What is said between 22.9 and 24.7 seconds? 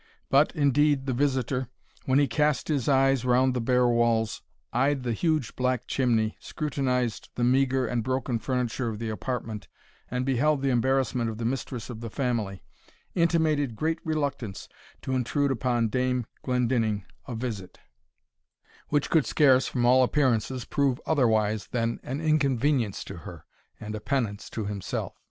to her, and a penance to